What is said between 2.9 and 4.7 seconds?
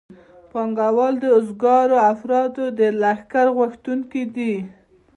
لښکر غوښتونکي دي